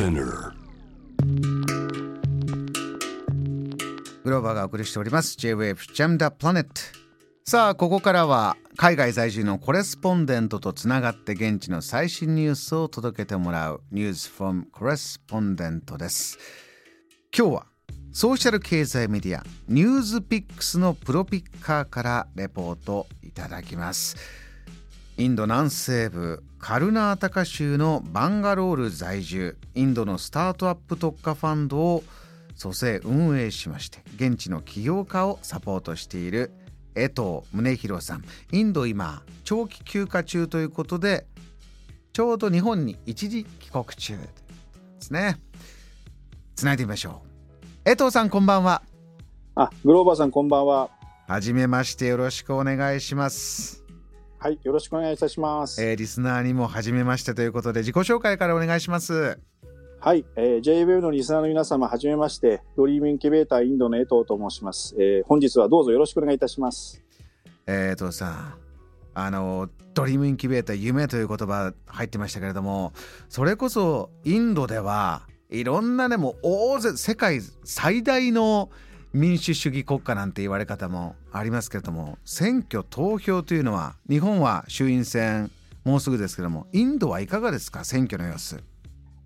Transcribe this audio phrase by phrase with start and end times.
[0.00, 0.54] Spinner
[4.24, 5.36] グローバーがお送りしております。
[5.36, 6.68] J-Wave Jam the Planet
[7.44, 16.38] さあここからは海外在住のコレスポンデントとつながって現地の最新ニュースを届けてもらうニュース from コレスポンデントです。
[17.36, 17.66] 今日は
[18.10, 24.16] ソーシャル経済メディアニュースピックスのプロピッカーからレポートいただきます。
[25.20, 32.04] インド南西部カルナータカ州のバンガロール在住インドのスタートアップ特化ファンドを
[32.54, 36.52] 蘇生運営しまして現地の起業家をサポートしている
[36.94, 38.24] 江藤宗弘さん。
[38.50, 41.26] インド今長期休暇中ということで
[42.14, 44.26] ちょうど日本に一時帰国中で
[45.00, 45.38] すね。
[46.56, 47.20] つないでみましょ
[47.84, 47.90] う。
[47.90, 48.80] 江藤さんこんばんは。
[49.54, 50.88] あ、グローバーさんこんばんは。
[51.28, 53.84] はじめましてよろしくお願いします、
[54.42, 55.84] はい、よろしくお願いいたします。
[55.84, 59.38] えーリスナーにもはじめましてということで自己紹介からお願いします
[60.00, 64.96] はい、えー、JWEB のリスナーの皆様、はじめまして、ドリームインキュベーターインドの江藤と申します。
[64.98, 67.02] えー本日はどうぞよろしくお願いいたします。
[67.66, 68.54] 江藤さん
[69.12, 72.94] あのドリームインキュベーター夢という言葉入ってましたけれども
[73.28, 78.70] それこそインドではいろんなねもう大勢世界最大の
[79.12, 85.50] 民主主義国家なんて言われ方もありますけれども選挙投票というのは日本は衆院選
[85.84, 87.84] もうすぐですけどもインドはいかがですか？
[87.84, 88.62] 選挙の様子。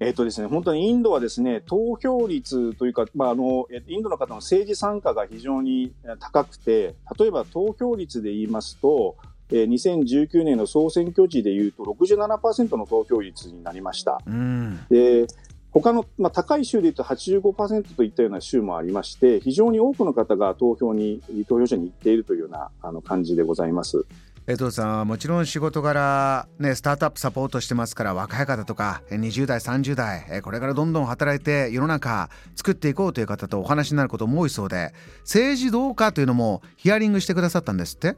[0.00, 9.16] えっ、とですね、本当にインドはですね、投票率というか、まあ、あの、えインドの方の政治参加が非常にえー高くて、例えば投票率で言いますと、
[9.50, 14.20] えー2019年の総選挙時でいうと67%の投票率になりました。
[14.26, 14.80] うん。
[14.90, 15.26] で
[15.74, 24.06] 他の、まあ、高い州でいうと85%といったような州もありまして、非常に多くの方が投票に、投票所に行っているというようなあの感じでございます。
[24.46, 38.16] 江藤さんはもちろん仕事柄ねスタートアップサポートしてますから若い方とか20代30代これからどんどん働いて世の中作っていこうという方とお話になることも多いそうで政治どうかというのもヒアリングしてくださったんですって？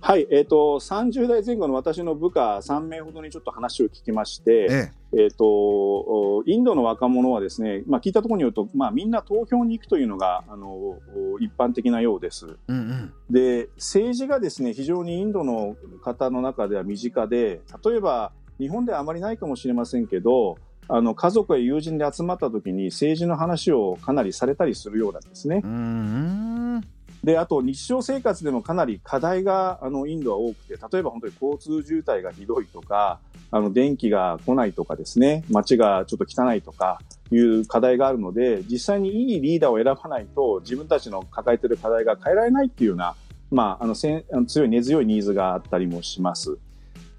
[0.00, 12.46] はい、えっ、と、30代前後の私の部下3名ほどにちょっと話を聞きまして、ええっ、と、おインドの若者はですね、まあ聞いたところによると、まあみんな投票に行くというのが、あの、お一般的なようです。
[12.68, 20.56] えうんうんで政治がですね非常にインドの方の中では身近で例えば日本ではあまりないかもしれませんけど
[20.88, 25.66] あの家族や友人で集まった時に政治の話をかなりされたりするようなんですねう。
[25.66, 26.80] ん
[27.24, 33.18] であと日常生活でもかなり課題があのインドは多くて例えば本当に交通渋滞がひどいとか
[33.50, 43.16] あの電気が来ないとかですね街がちょっと汚いとかいう課題があるので実際にいいリーダーを選ばないと自分たちの抱えている課題が変えられないっていうような、
[43.50, 46.58] まあ、あのせあの強い根強いニーズがあったりもします。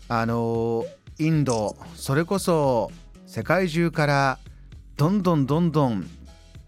[0.08, 0.86] あの
[1.20, 2.92] インドそれこそ
[3.28, 4.40] 世界中から
[4.98, 6.08] どんどんどんどん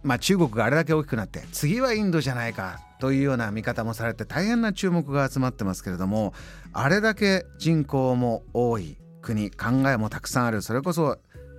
[0.04, 6.34] まあ中国があれだけ大きくなって次はインドじゃないかというような見方もされて大変な注目が集まってますけれども
[6.74, 10.62] あれだけ人口も多い国考えもたくさんある。
[10.62, 11.18] それこそ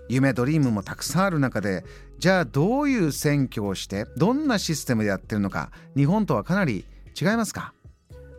[0.08, 1.84] 夢ドリームもたくさんある中で
[2.18, 6.84] じゃあどういう選挙をしてどんなシステムでやってるのか日本とはかなり
[7.20, 7.72] 違いますか？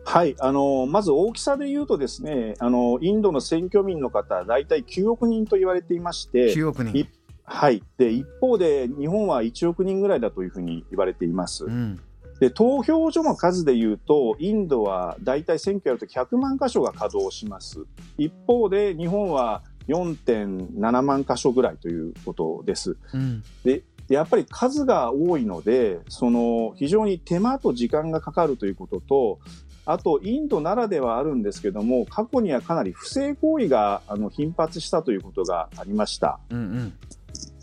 [0.06, 6.96] はい、あのまず大きさで言うとですねあのインドの選挙民の方大体9億人と言われていまして9億人。
[6.96, 7.08] い、
[7.44, 11.66] はい、で一方で日本は1億人ぐらいだというふうに言われています。
[11.66, 12.00] うん、
[12.40, 17.84] で投票所の数でいうとインドは大体選挙やると100万箇所が稼働します。
[18.16, 22.96] 一方で日本は4.7万箇所ぐらいということです。
[23.12, 29.38] うんでやっぱり数が多いのでその非常に手間と時間がかかるということと
[29.86, 36.38] あとインドならではあるんですけども過去にはかなり不正行為があの頻発したということがありました。
[36.50, 36.92] うんうん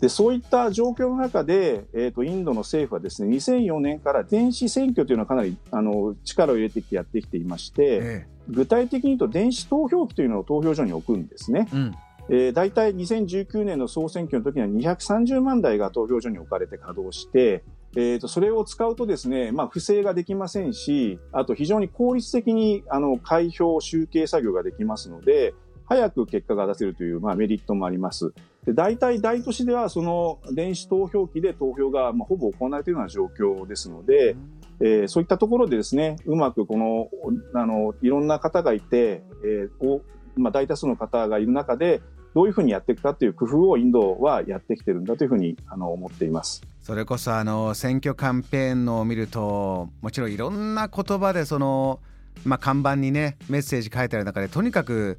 [0.00, 11.68] でそういった状況の中で、えー、とインドの政府はですね2004年から電子選挙というのをかなりあの力を入れてきてやってきていましてえ具体的に言うと電子投票機というのを投票所に置くんですね。
[11.72, 11.94] えうん
[12.28, 17.64] えー、大体2019年の総選挙の時には230万台が投票所に置かれて稼働して、
[17.96, 25.52] えー、とそれを使うとですね、まあ、不正ができませんしあと非常に効率的にあの開票集計作業ができますので
[25.92, 28.32] 早く結果が出せるという、まあ、メリットもあります。
[28.64, 34.36] で大体大都市ではその電子投票機で投票が、まあ、ほぼ行われているような状況ですので、
[34.80, 37.08] えーそういったところでですねうまくこの
[37.54, 40.02] あのいろんな方がいて、えーお
[40.36, 42.00] まあ、大多数の方がいる中で
[42.34, 46.62] どういうふうにやっていくかという工夫をインドはやってきてるんだというふうにあの思っています。
[46.80, 52.00] それこそあの選挙キャンペーンのを見るともちろんいろんな言葉でその、
[52.44, 55.18] まあ、看板にねメッセージ書いてある中でとにかく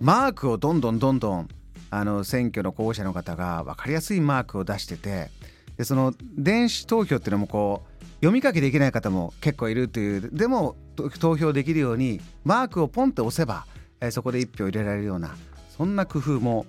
[0.00, 1.48] マークをどんどんどんどん
[1.90, 5.30] あの選挙の候補者の方が分かりやすいマークを出してて
[5.76, 10.76] でその電子投票っていうのもこう読み書きできない方も結構いるというでも
[11.20, 13.66] 投票できるようにマークをポンって押せば、
[14.00, 15.34] え、そこで1票入れられるような
[15.76, 16.66] そんな工夫も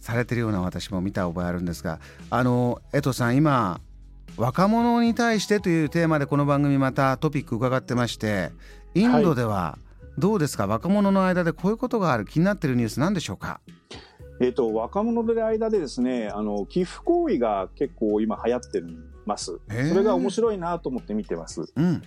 [0.00, 2.00] されてるような私も見た覚えあるんですが
[2.30, 3.80] あの江藤さん今
[4.36, 8.50] 若者に対してというテーマでこの番組またトピック伺ってまして
[8.94, 9.78] インドでは
[10.20, 13.60] どうですか、はい、若者の間でこういうことがある気になってるニュース何でしょうか？
[14.42, 18.82] えーと、若者の間でですねあの寄付行為が結構今流行って
[19.26, 19.60] ます。
[19.68, 21.70] それが面白いなと思って見てます。
[21.76, 22.02] うん、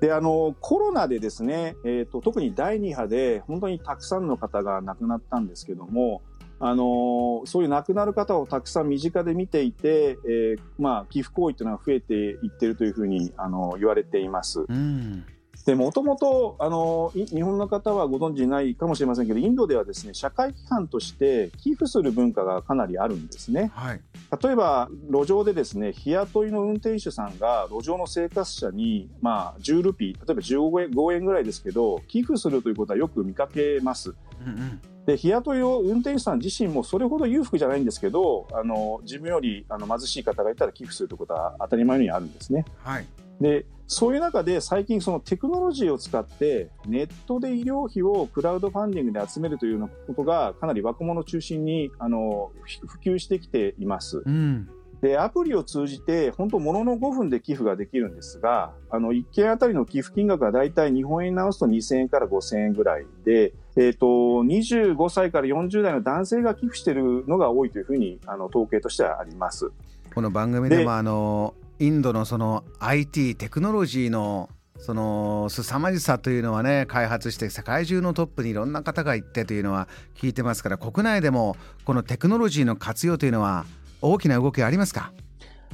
[0.00, 6.20] であのコロナでですね、えーと、特に第2波で本当にたくさんの方が亡くなったんですけども
[6.60, 14.66] あのそういう亡くなる方をたくさん身近で見ていて、えーまあ、寄付行為というのは増えていっているというふうにあの言われています。
[14.68, 15.24] うん
[15.64, 23.70] で、もともと、あの、日本の方はご存知ないかもしれませんけど、インドではですね、社会規範として寄付する文化がかなりあるんですね。
[23.74, 24.00] はい、
[24.42, 34.14] 例えば、路上でですね、日雇いの運転手さんが路上の生活者に、まあ、10ルピー、例えば15円 ,5 円ぐらいですけど、寄付するということはよく見かけます。
[34.40, 42.66] うんうんで日雇いを運転手さん自身もそれほど裕福じゃないんですけどあの自分よりあの貧しい方がいたら寄付するということは当たり前のようにあるんですね。
[42.84, 43.06] はい、
[43.40, 52.52] でそういう中で最近そのテクノロジーを使ってネットで医療費をクラウドファンディングで集めるというようなことがかなり若者を中心にあの
[52.86, 54.22] 普及してきています。
[54.24, 54.68] うん
[55.00, 69.70] で、アプリを通じて、本当ものの5分で寄付ができるんですが、あの、1件あたりの寄付金額はだいたい日本円に直すと2000円から5000円ぐらいで、えっ、ー、と、25歳から40代の男性が寄付しているのが多いというふうに、あの、統計としてはあります。
[70.12, 74.48] この番組でも、あの、インドのその IT テクノロジーの
[74.78, 83.64] その凄まじさというのはね開発して世界中のトップにいろんな方が行ってというのは聞いてますから国内でもこのテクノロジーの活用というのは
[84.02, 85.12] 大きな動きありますか？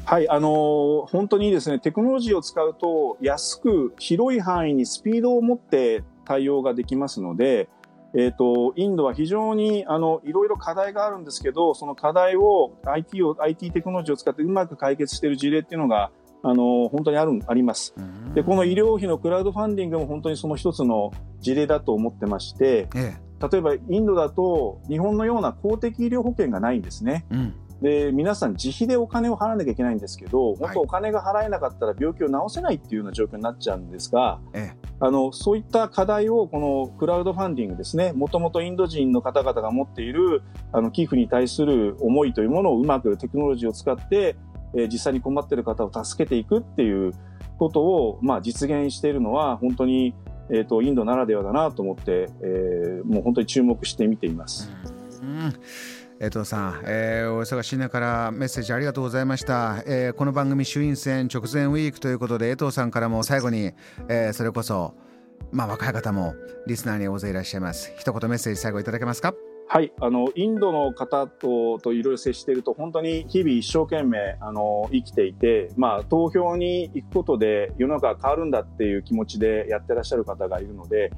[0.07, 7.71] はい、あのー、本当にですね、テクノロジーを使うと安く広い範囲にスピードを持って対応ができますので、
[8.17, 16.11] えっ、ー、と、インドは非常に、あの、いろいろ課題があるんですけど、その課題を IT を、IT テクノロジーを使ってうまく解決している事例っていうのが、
[16.43, 17.95] あの、本当にある、あります。
[18.35, 27.27] で、この医療費のクラウドファンディングも本当にその一つの事例だと思ってまして、ええ、例えばインドだと日本のような公的医療保険がないんですね。
[27.31, 27.55] うん。
[27.83, 40.43] で皆さん自費でお金を払わなきゃいけないんですけど、本当お金が払えなかったら病気を治せないっていうような状況になっちゃうんですが、ええ、あのそういった課題をこのクラウドファンディングですねもともとインド人の方々が持っている
[40.73, 44.37] あの寄付に対する思いというものをうまくテクノロジーを使って、
[44.75, 47.13] えー、実際に困っている方を助けていくっていう
[47.59, 50.15] ことを、まあ、実現しているのは本当に、
[50.51, 54.71] えーと、インドならではだなと思って、えー、もう本当に注目して見ています。
[55.23, 55.55] うん
[56.21, 63.73] 江藤さん、えー、お忙しい中からメッセージありがとうございました、えー、この番組衆院選直前ウィークということで江藤さんからも最後に、
[64.09, 64.95] えー、それこそ
[65.51, 66.35] まあ若い方も
[66.69, 67.93] リスナーに大勢いらっしゃいます。
[67.99, 69.35] 一言メッセージ最後いただけますか？
[69.67, 81.11] はいあのインドの方とといろいろ接していると本当に日々一生懸命あの生きていて、まあ、投票に行くことで世の中が変わるんだっていう気持ちでやってらっしゃる方がいるので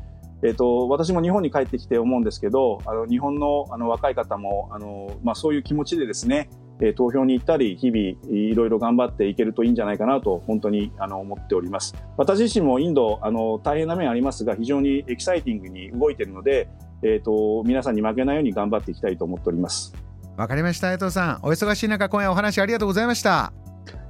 [0.42, 6.50] えっ、ー、と、私も日本に帰ってきて思うんですけど、あの、日本のあの若い方も、あの、まあ、そういう気持ちでですね、
[6.80, 11.94] えー、投票に行ったり、日々いろいろ頑張っていけるといいんじゃないかなと、本当にあの思っております。
[12.16, 16.68] 私自身もインド、あの、大変な面ありますが、非常にエキサイティングに動いているので、
[17.02, 19.94] えっ、ー、と、皆さんに負けないように頑張っていきたいと思っております。
[20.36, 21.46] わかりました、江藤さん。
[21.46, 23.52] お忙しい中、今夜お話ありがとうございました。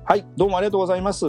[0.05, 1.25] はい、どうもありがとうございます。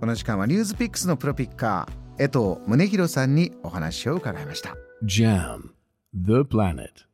[0.00, 4.76] この時間はニュースピックスのプロピッカー、江藤宗弘さんにお話を伺いました。
[5.02, 5.70] JAM
[6.12, 7.09] The Planet